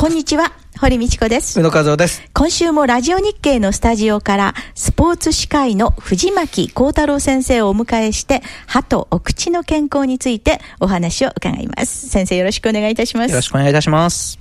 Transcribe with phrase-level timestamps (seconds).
[0.00, 1.58] こんにちは、堀道子です。
[1.58, 2.22] 宇野和夫です。
[2.32, 12.08] 今週もラジオ日経のスタジオから、スポーツ歯科医の藤巻幸太郎先生をお迎えして、歯とお口の健康についてお話を伺います。
[12.08, 13.30] 先生よろしくお願いいたします。
[13.32, 14.38] よろしくお願いいたします。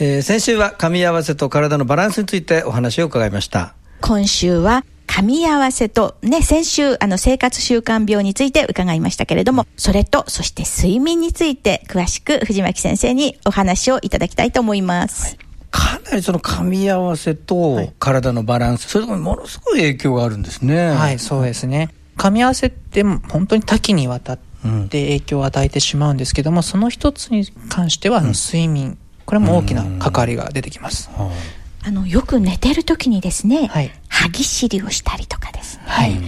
[0.00, 3.74] えー、先週は噛み合わせと体のバランスについてお話を伺いました。
[4.00, 15.36] 今週は噛み合わせと、ね、先週、あの、生活習慣病について伺いましたけれども、それと、そして睡眠について、詳しく藤巻先生にお話をいただきたいと思います。
[15.36, 20.92] はいかなりその噛み合わせと体のバランス、はい、それともものすごい影響があるんですね。
[20.92, 21.90] はい、そうですね。
[22.16, 24.38] 噛み合わせって本当に多岐にわたっ
[24.88, 28.96] て影響を与えてしまうんですけども、うん、その一つに関しては、睡眠。
[29.26, 31.10] これも大きな関わりが出てきます。
[31.18, 31.30] うんあ
[31.90, 35.82] の、よく寝てる時にですね、はい、歯ぎしりをしたりとかですね。
[35.86, 36.20] はい。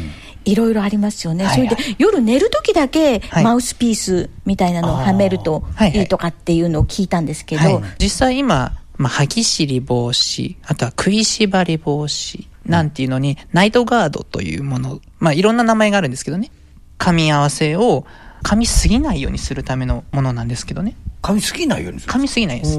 [0.44, 1.44] いろいろありますよね。
[1.44, 7.82] はい、それで、夜寝る時だけ、マウスピースみたいなのをはめるといいとかっていうのを聞いたんですけど。
[7.98, 16.50] 実際今、まあ、歯ぎしり防止、あとは食いしばり防止なんていうのに、ナイトガードというもの、まあ、いろんな名前があるんですけどね。
[16.98, 18.04] 噛み合わせを
[18.42, 20.96] 噛みすぎないようにするためのものなんですけどね。
[21.22, 22.78] 噛みすぎないようにする噛みすぎないです。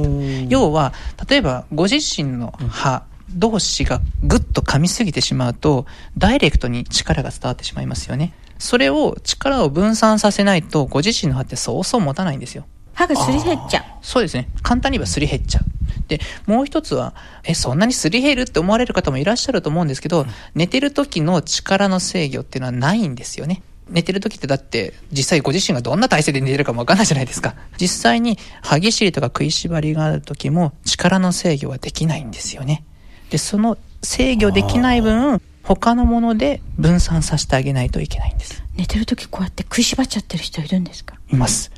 [0.50, 0.94] 要は、
[1.30, 3.04] 例えば、ご自身の歯
[3.34, 5.86] 同士がぐっと噛みすぎてしまうと、
[6.18, 8.34] ダイレクトに力が伝わってしまいますよね。
[8.60, 12.66] それを、力を分散させないと、ご自身の歯ってそうそう持たないんですよ。
[12.94, 13.84] 歯がすり減っちゃう。
[14.02, 14.50] そうですね。
[14.62, 15.64] 簡単に言えばすり減っちゃう。
[16.08, 17.14] で、もう一つは、
[17.44, 23.64] え、そんなにすり減るって思われる方もいらっしゃると思うんですけど、うん、寝てる時の力の制御っていうのはないんですよね。
[23.92, 27.56] 寝てる時ってだって実際ご自身がどんな体勢で寝てるかもわかんないじゃないですか。
[27.80, 32.84] 実際に歯ぎしりとか食いしばりがある時も力の制御はできないんですよね。
[33.30, 38.64] で、その制御できない分、他のもので分散させてあげないといけないんです。
[38.76, 41.16] 寝てる時こうやって食いしばっちゃってる人いるんですか？
[41.32, 41.72] います。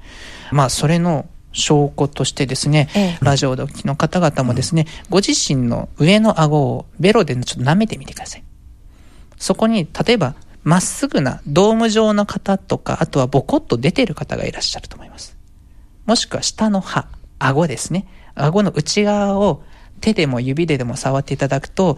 [0.52, 8.44] まあ、それの証拠としてですね、ええ、ラジオでお聞きの方々もですね、うん、ご自身の上の顎をベロでちょっと舐めてみてください。
[9.38, 15.38] そこに、例えば、まっすぐなドーム状の方とか、あとはボコッと出てる方がいらっしゃると思います。
[16.06, 17.08] もしくは下の歯、
[17.40, 18.08] 顎ですね。
[18.36, 19.64] 顎の内側を
[20.02, 21.98] 手でも指ででも触っていただくと、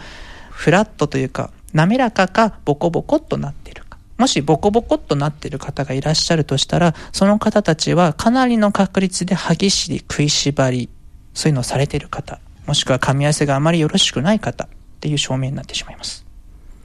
[0.50, 3.98] フラットというか、滑らかかボコボコっとなっているか。
[4.18, 10.90] もしボコボコっとなっている方がいらっしゃるとしたら、その方たちはかなりの確率で歯ぎしり、食いしばり、
[11.34, 14.68] そういうのをされている方、もしくは噛み合わせがあまりよろしくない方っ
[15.00, 16.25] ていう証明になってしまいます。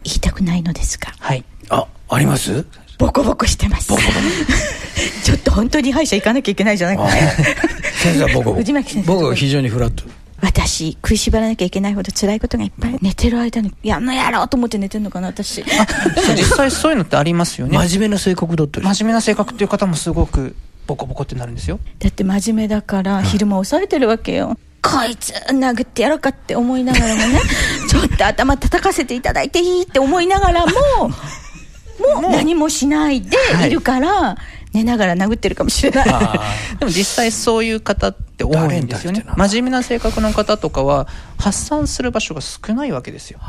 [0.05, 1.13] 言いたくないのですが。
[1.19, 1.45] はい。
[1.69, 2.67] あ、あります？
[2.99, 3.89] ボコボコしてます。
[3.89, 4.15] ボコボコ
[5.25, 7.09] ちょっと本当に歯医者行かなきゃいけないじゃないか。
[8.03, 8.57] 先生はボコボコ。
[8.61, 9.07] 藤巻先生。
[9.07, 10.05] 僕は非常にフラット。
[10.43, 12.99] 私、食いしばらなきゃいけないほど辛いことがいっぱい。
[13.03, 15.63] 寝てる間に、やんのやろうと思って寝てるのかな、私。
[16.35, 17.77] 実際そういうのってありますよね。
[17.77, 18.87] 真面目な性格だったり。
[18.87, 20.57] 真面目な性格っていう方もすごく
[20.87, 21.79] ボコボコってなるんですよ。
[21.99, 24.57] だって真面目だから、昼間抑えてるわけよ。
[24.83, 27.39] こいつ殴ってやろうかって思いながらもね
[27.91, 33.37] ちょっと頭叩かせていただいていいって思いながらももう何もしないで
[33.67, 33.71] い。
[33.71, 34.39] るから、は
[34.73, 36.07] い、寝ながら殴ってるかもしれない。
[36.79, 39.25] でも実際そういう方って多いんですよね。
[39.37, 43.41] 真面目な性格の方とかは発散する場所が少ないわけですよ。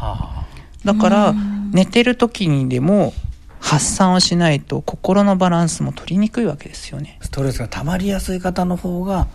[0.84, 1.35] だから
[1.72, 3.14] 寝てる時にでも
[3.59, 7.20] 発散をしないと心のバランスも取りにくいわけですよね。
[7.22, 9.28] ストレスが溜まりやすい方の方が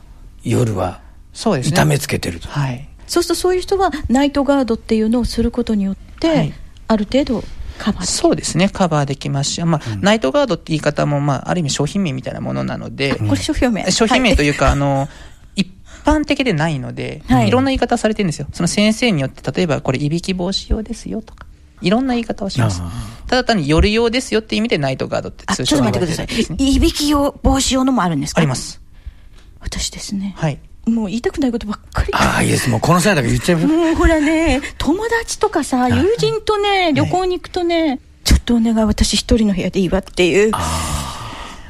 [0.42, 1.00] 夜は
[1.32, 1.72] そうですね。
[1.74, 2.48] 痛めつけてると。
[2.48, 2.88] はい。
[3.06, 6.52] そうするとそういう人はナイトガードっていうのをすることによって、はい、
[6.88, 7.44] ある程度
[7.78, 8.68] カバーそうですね。
[8.68, 13.16] カバーできますし、まあ、うん、ナイトガードって言い方も、まあ、ある意味商品名みたいなものなので。
[13.16, 15.08] これ商品名商品名というか、はい、あの、
[15.56, 15.68] 一
[16.04, 18.46] 般的でないので、はい、いろんな言い方されてるんですよ。
[18.52, 21.46] その先生によって、例えばこれいびき防止用ですよとか。
[21.82, 22.80] いろんな言い方をします。
[23.26, 26.76] ただ単に夜用ですよって意味でナイトガードって通称、ね、ちょっと待ってください。
[26.76, 28.38] いびき用、防止用のもあるんですか？
[28.38, 28.80] あります。
[29.60, 30.32] 私ですね。
[30.38, 30.58] はい。
[30.86, 32.10] もう言いたくないことばっかり。
[32.12, 32.70] ああ、いいです。
[32.70, 33.58] もうこの際だけ言っちゃう。
[33.58, 40.52] もうほらね、友達とかさ、友人とね、旅行に行くとね、ちょっとお願い、私一人の部屋でいいわっていう。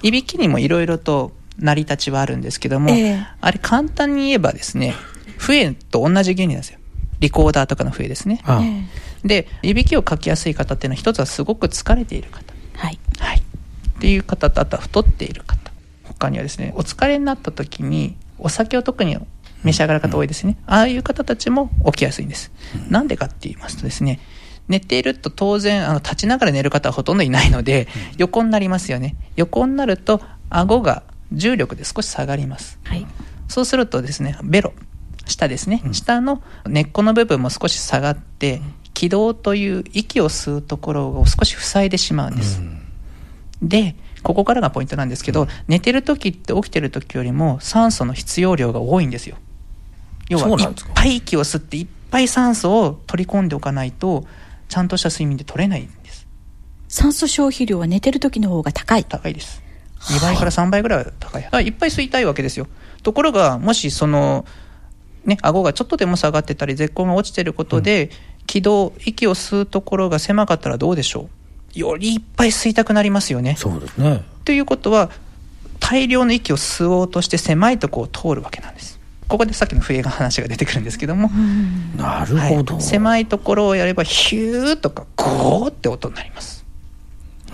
[0.02, 4.94] いびきにもいろいろと成り立ちはあるんですけども、ええあれ簡単に言えばですね、
[5.38, 6.78] 笛と同じ原理なんですよ。
[7.18, 8.42] リコーダーとかの笛ですね。
[8.44, 12.52] あええで、いびきをかきやすい方っていうのは一つはすごく疲れている方。
[12.76, 12.98] はい。
[13.18, 13.38] はい。
[13.38, 15.72] っていう方と、あとは太っている方。
[16.04, 19.18] 他にはですね、お疲れになった時に、お酒を特に
[19.64, 20.58] 召し上がる方多いですね。
[20.66, 22.52] ああいう方たちも起きやすいんです。
[22.88, 24.20] なんでかって言いますとですね、
[24.68, 29.16] 寝ていると当然、あの、立ちながら寝る方はほとんどいないので、横になりますよね。
[29.36, 31.02] 横になると、顎が
[31.32, 32.78] 重力で少し下がります。
[32.84, 33.06] はい。
[33.48, 34.72] そうするとですね、ベロ、
[35.26, 38.60] 下ですね、下の根っこの部分も少し下がって、
[38.94, 42.62] 気道という息を吸うところを少し塞いでしまうんです。
[43.62, 43.94] で、
[44.26, 49.37] ここからがポイントなんですけど、寝てる時って起きてる時よりも酸素の必要量が多いんですよ。
[50.28, 54.25] 要は、いっぱい息を吸っていっぱい酸素を取り込んでおかないと、
[54.69, 56.26] ちゃんとした睡眠で取れないんです。
[56.88, 59.05] 酸素消費量は寝てる時の方が高い。
[59.05, 59.62] 高いです。
[60.00, 61.43] 2倍から3倍ぐらいは高い。
[61.43, 62.67] だからいっぱい吸いたいわけですよ。
[63.02, 64.44] ところが、もしその、
[65.25, 68.11] ね、顎がちょっとでも下がってたり、絶好が落ちてることで、
[68.46, 71.28] 気道、息を吸うところが狭かったらどうでしょう？
[71.78, 73.55] よりいっぱい吸いたくなりますよね。
[73.56, 74.25] そうですね。
[74.44, 75.11] ということは、
[75.78, 78.99] 大量の息を吸おうとして狭いところを通るわけなんです。
[79.28, 81.31] ここでさっきの笛が話が出てくるんですけども、
[81.96, 82.75] なるほど。
[82.75, 86.64] はい狭いところをやればヒューとかゴーって音になります。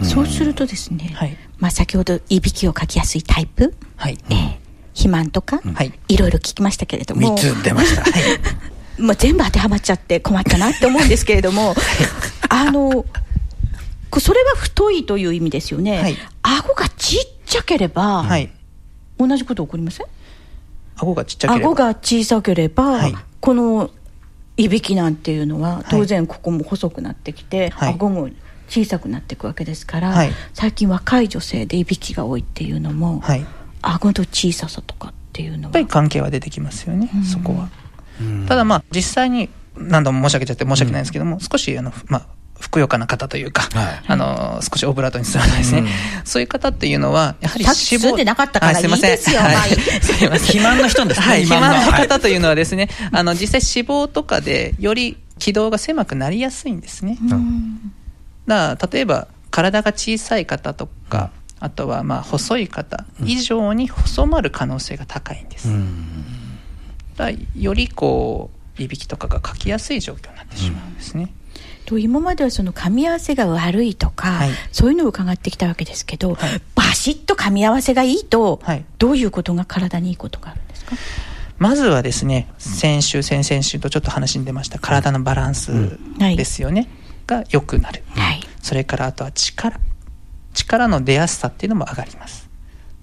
[0.02, 4.18] そうするとですね、はいまあ先ほどいびきをかきやすいタイプ、はい。
[4.30, 4.62] ええ
[4.94, 8.04] 肥満とか、はいいろいろ聞きましたけれども、3つ出ました。
[8.98, 11.74] まあ、全部当てはまっちゃって困ったなって思うんですけれども、
[12.50, 13.06] あの、こ
[14.20, 15.98] それは太いという意味ですよね。
[16.00, 18.50] はい顎がちっちゃければ、はい。
[19.18, 20.06] 同じこと起こりません？
[20.96, 21.66] 顎がちっちゃければ。
[21.66, 23.90] 顎が小さければ、はいこの
[24.56, 28.28] いびきなんていうのは当然ここも細くなってきて、はい顎も
[28.68, 33.40] 小さくなっていくわけですから、はい最近若い女性でいびきが多いっていうのも、はい。
[33.40, 33.46] や
[33.82, 37.68] 顎の小ささとかっていうのはっぱり関係は出てきますよね、そこは。
[38.46, 42.26] ただまあ、実際に何度も申し上げちゃって申し訳ないんですけども、少しあの、まあ、
[42.62, 44.02] ふくよかな方というか、はい。
[44.06, 45.84] あの、少しオブラートにするとですね、
[46.24, 49.10] そういう方っていうのは、やはりさっき住んでなかったからいません。
[49.10, 49.54] いいですよはい。
[49.56, 49.70] はい
[50.00, 50.46] すいません。
[50.46, 57.18] 肥満の人ですねはい、肥満のはい方というのはですね、あの、実際脂肪とかで、より気道が狭くなりやすいんですね。
[58.46, 65.68] だから例えば体が小さい方とか、あとはまあ細い方以上に細まる可能性が高いんです、
[67.16, 71.32] だからよりこういびきとかがかきやすい状況になってしまうんですね、
[71.84, 74.50] と今まではその噛み合わせが悪いとか、はい。
[74.72, 76.60] そういうのを伺ってきたわけですけど、はい。
[76.74, 78.84] バシッと噛み合わせがいいと、はい。
[78.98, 80.96] どういうことが体にいいことがあるんですか
[81.58, 86.36] まずはですね先週先々週とちょっと話に出ました体のバランスはい。
[86.36, 86.88] ですよね、
[87.26, 88.40] が良くなる、はい。
[88.60, 89.78] それからあとは力。
[90.54, 92.48] 力の出やすさっていうのも上がります。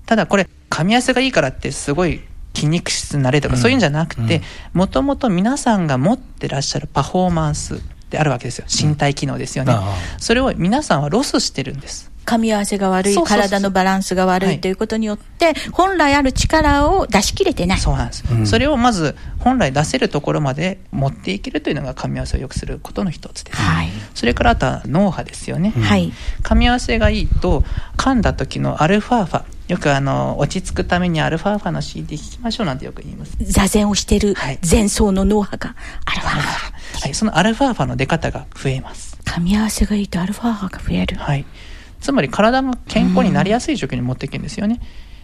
[0.05, 2.21] ただこれ噛み合わせがいいからってすごい
[2.55, 4.41] 筋肉質になれとか、そういうんじゃなくて
[4.73, 8.65] もともと皆さんが持ってらっしゃるパフォーマンスってあるわけですよ。
[8.67, 9.75] 身体機能ですよね、
[10.17, 12.09] それを皆さんはロスしてるんです。
[12.25, 14.55] 噛み合わせが悪い体のバランスが悪はい。
[14.57, 17.79] いということによって、本来ある力を出し切れてない。
[17.79, 23.89] そうなんです、それをまず本来出せるところまで持っていけるというのが噛み合わせを良くすることの一つです、はい。
[24.13, 26.11] それからあとは脳波ですよね、はい。
[26.43, 27.63] 噛み合わせがいいと
[27.97, 33.37] 噛んだ時のアルファー波よくあの落ち着くためにアルファー波の CD 聞きましょうなんてよく言います。
[33.39, 34.59] 座禅をしているはい。
[34.69, 39.15] 前奏の脳波がアルファ波はい、そのアルファーファの出方が増えます。
[39.23, 41.45] 噛み合わせがいいとアルファ波が増える、はい、
[42.01, 44.81] つまり体が健康になりやすい状況に持っていくんですよね。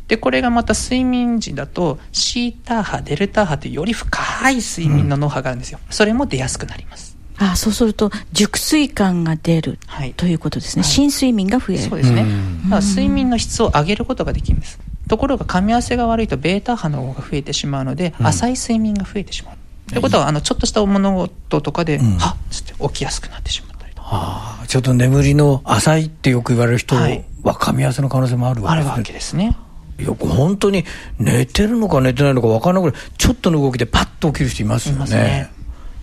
[0.08, 5.80] で、これがまた睡眠時だと、シータ波、デルタ波というより深い睡眠の脳波があるんですよ。
[5.90, 7.15] それも出やすくなります。
[7.38, 10.14] あそうすると熟睡感が出るはい。
[10.14, 10.92] ということですね、はい。
[10.92, 11.84] 新睡眠が増える。
[11.84, 12.22] そうですね。
[12.22, 12.64] うん。
[12.64, 14.80] だから睡眠の質を上げることができるんです。
[15.08, 19.56] ところが噛み合わせが悪いとベータ波の方が増えてしまうので、浅い睡眠が増えてしまう。
[19.90, 22.18] ということは、あの、ちょっとした物事とかで、ん。
[22.18, 24.02] はっつって起きやすくなってしまったりと。
[24.02, 24.08] か。
[24.12, 28.92] ああちょっと眠りの浅いってよく言われる人ははい噛み合わせの可能性もあるわけですね。
[28.92, 29.58] あるわけですね。
[30.00, 30.84] よく本当に
[31.20, 34.98] 寝てるのか寝てないのか分からないぐらいちょっとの動きでパッと起きる人いますよね。
[34.98, 35.55] いますね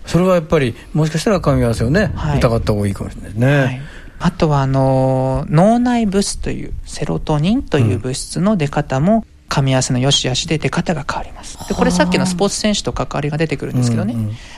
[0.05, 2.39] それはやっぱりもしかしたら噛み合わせをね、はい。
[2.39, 3.81] 疑った方がいいかもしれないですね、はい、
[4.19, 11.57] あとはあの脳内物質というセロトニンという物質の出方も噛み合わせの良し悪しで出方が変わります。
[11.67, 14.15] でこれさっきのスポーツ選手と関わりが出てくるんですけどね、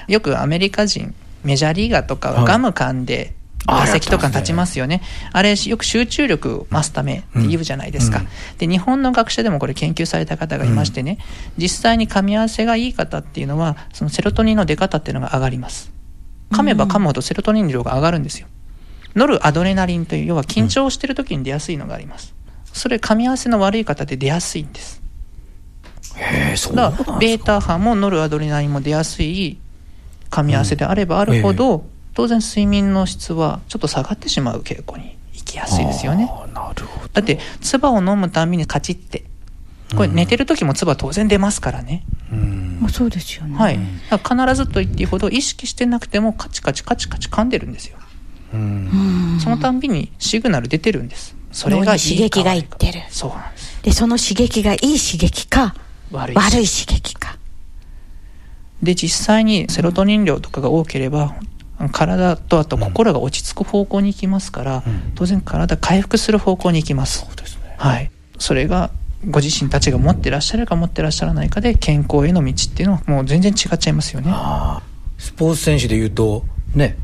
[0.07, 2.45] よくアメリカ人メジャーリーガーとかははい。
[2.45, 5.01] ガム噛んであ打席とかに立ちますよね。
[5.31, 8.23] あれ、よく集中力を増すためって言うじゃないですか。
[8.57, 11.17] で、日本の学者でもこれ研究された方がいましてね、
[11.57, 15.91] 実際に噛み合わせがいい方っていうのは、そのセロトニンの出方っていうのが上がります。
[16.51, 18.47] 噛めば噛むほどセロトニン量が上がるんですよ。
[19.15, 22.35] ノルアドレナリンという、要は緊張してる時に出やすいのがあります。
[22.75, 25.01] それ噛み合わせの悪い方で出やすいんです
[26.17, 29.57] へえそうだベータ波もノルアドレナリンも出やすい
[30.29, 39.25] 噛み合わせであればあるほど、当然睡眠の質はちょっと下がってしまう傾向に行きやすいですよねあーなるほどだって唾を飲むたんびにカチッて
[39.95, 43.55] これ寝てる時も唾当然出ますからね、うんまあそうですよね。
[43.55, 43.79] はい
[44.09, 47.97] だから必ずと言っていいほど意識してなくてもカチカチカチカチ噛んでるんですよ
[48.53, 52.99] うんそのたんびにシグナル出てるんですそれがいい刺激がいっかてる。
[53.09, 55.75] そうなんですで、その刺激がいい刺激か、
[56.11, 57.37] 悪い悪い刺激か。
[58.83, 61.35] で実際にセロトニン量とかが多ければ
[61.91, 64.83] 体とあと心が落ち着く方向に行きますから、
[65.15, 67.19] 当然体回復する方向に行きます。
[67.19, 67.75] そうですね。
[67.77, 68.11] はい。
[68.39, 68.91] それが
[69.29, 74.31] ご自身たちが持ってらっしゃるか持ってらっしゃらないかで健康への道っていうのはもう全然違っちゃいますよね。
[75.17, 76.97] スポーツ選手でいうとね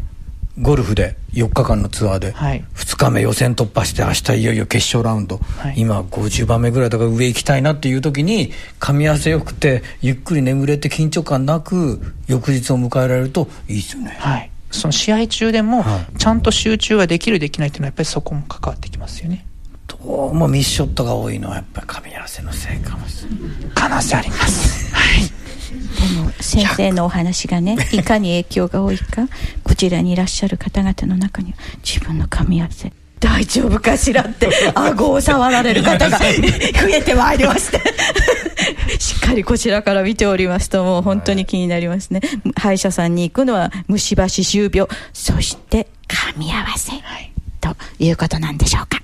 [0.59, 2.63] ゴルフで4日間のツアーではい。
[2.75, 5.75] 2日目予選突破して明日いよいよ決勝ラウンド、はい。
[5.77, 14.15] 今50番目ぐらいだから上行きたいなっていう時に噛み合わせよくてゆっくり眠れて緊張感なく翌日を迎えられるといいですよね。
[14.19, 19.45] はいその試合中でもはちゃんと集中ができるできないっていうのはやっぱりそこも関わってきますよね。
[19.87, 19.97] ど
[20.29, 23.39] うもミスショットが多いのはやっぱり噛み合わせのせいかもしれない
[23.75, 25.25] 可能性ありますはい。
[26.15, 28.01] でも先生のお話がねい。
[28.01, 29.27] かに影響が多いか
[29.63, 36.25] こちらにいらっしゃる方々の中には自分の噛み合わせ大丈夫かしらって 顎を触られる方が 増
[36.89, 37.79] えてまいりまして。
[38.99, 40.69] しっかりこちらから見ております。
[40.69, 42.21] ともう本当に気になりますね。
[42.55, 44.89] 歯医者さんに行くのは虫歯歯周病。
[45.13, 46.91] そして噛み合わせ、
[47.61, 49.01] ということなんでしょうか。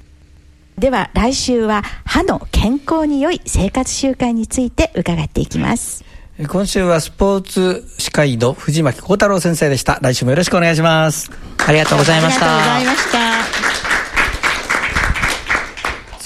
[0.77, 6.03] では来週は歯の健康に良い生活習慣について伺っていきます。
[6.47, 9.99] 今週はスポーツ歯科医の藤巻幸太郎先生でした。
[10.01, 11.31] 来週もよろしくお願いします。
[11.65, 12.75] ありがとうございました。
[12.75, 13.26] ありがとうございました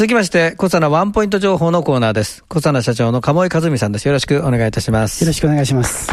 [0.02, 2.44] 続きまして小佐奈ワンポイント情報のコーナーです。
[2.46, 4.08] 小佐奈社長の鴨井和美さんです。
[4.08, 5.24] よろしくお願いいたします。
[5.24, 6.10] よろしくお願いします。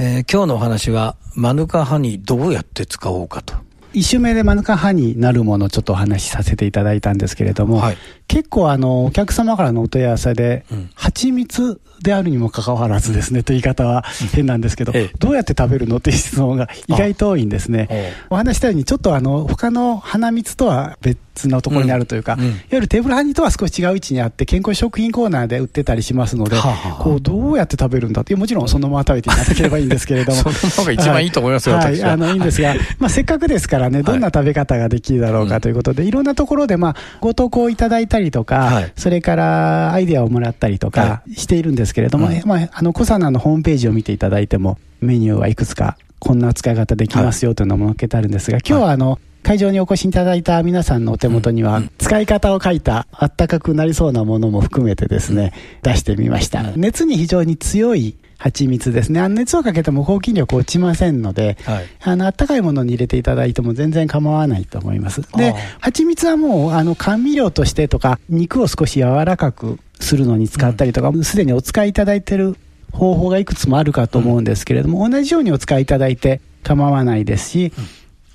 [0.00, 3.52] えー今日のお話はマヌカハニーどうやって使おうかと。
[3.92, 7.98] 一周目でマヌカハになるものをちょっとお話しさせていただいたんですけれども、はい。
[8.26, 10.90] 結構あの、お客様からのお問い合わせで、うん。
[10.94, 15.18] 蜂蜜であるにもかかわらずですね、という言い方は変なんですけど、ええ。
[15.18, 18.14] どうやって食べるのっていう質問が意外と多いんですね。
[18.30, 22.40] お話ししたように、ちょっとあの、他の花蜜とは別のところにあるというか、うん。
[22.40, 22.48] うん。
[22.48, 27.02] いわゆるテーブルハニーとは少し違う位置にあって、健康食品コーナーで売ってたりしますので、はあはあ。
[27.02, 30.38] こう、どうやって食べるんだって、もちろんそのまま食べていただければいいんですけれども。
[30.52, 32.12] その方が一番いいと思いますよはい、私は。
[32.12, 38.92] あの、いいんですが、まあ、せっかくですからね、どんな食べ方ができるだろうかということで、いろんなところで、まあ、ご投稿いただいたりとか、はい。
[38.96, 51.90] それからアイデアをもらったりとかしているんですけれども、うんえまあ、あの、コサナのホームページを見ていただいても、メニューはいくつか、こんな使い方できますよというのも載っけてあるんですが、今日はあの、会場にお越しいただいた皆さんのお手元には、うん。
[51.98, 56.62] 使い方を書いたあったかくなりそうなものも含めてですね、出してみました。
[56.76, 59.20] 熱に非常に強い蜂蜜ですね。
[59.20, 61.86] あの熱をかけても抗菌力落ちませんので、はい。
[62.00, 65.22] あの、あったかいものに入れていただいても全然構わないと思います。
[65.36, 72.56] で蜂蜜はもう、あの、甘味料としてとか、肉を少し柔らかくするのに使ったりとか、すでにお使いいただいてる
[72.92, 77.72] 方法がいくつもあるかと思うんですけれども、同じようにお使いいただいて構わないですし、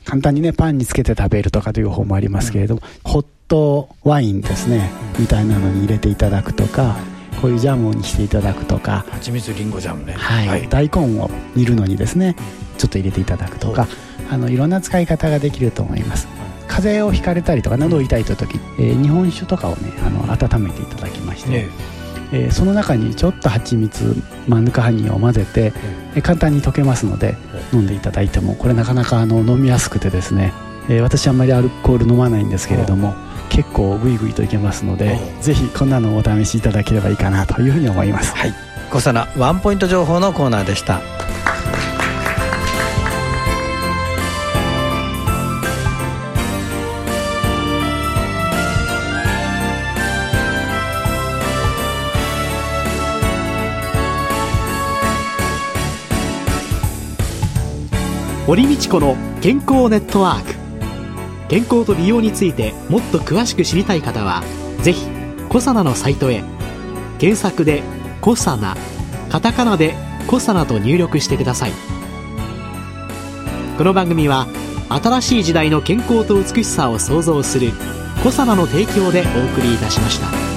[0.07, 6.95] 簡単にね、パンにつけて食べるとかという方法もありますけれども、ホットワインですね、みたいなのに入れていただくとか、
[7.41, 10.13] こういうジャムにしていただくとか、蜂蜜りんごジャムね。
[10.13, 10.67] はい。
[10.69, 12.37] 大根を煮るのにですね
[12.77, 13.87] ちょっと入れていただくとか
[14.31, 16.27] あのいろんな使い方ができると思います。
[16.67, 21.67] 風邪をひかれたりとか喉を痛いという時、えー日本酒とかをねあの温めていただきまして、ね
[22.31, 24.15] えーその中にちょっと蜂蜜
[24.47, 25.73] マヌカハニーを混ぜて、
[26.15, 27.35] えー簡単に溶けますので
[27.71, 30.51] 飲んでいただいてもこれなかなかあの飲みやすくてですね、
[30.89, 33.13] えー私あんまりアルコール飲まないんですけれども
[33.49, 38.35] 結構グイグイといけますのでぜひこんなのをお試しいただければいいかなというふうに思います。
[38.35, 38.53] はい。
[38.89, 41.01] 小佐奈ワンポイント情報のコーナーでした
[58.47, 60.55] 堀道子の健康ネットワーク。
[61.49, 64.41] 健康と美容についてもっと詳しく知りたい方は
[64.83, 65.05] ぜひ
[65.49, 66.45] コサナのサイトへ。
[67.19, 67.83] 検索で
[68.21, 68.77] 「コサナ」
[69.29, 69.95] カタカナで
[70.27, 71.73] 「コサナ」と入力してください。
[73.77, 74.47] この番組は
[74.87, 77.73] 新しい時代の健康と美しさを創造する
[78.23, 80.56] コサナの提供でお送りいたしました。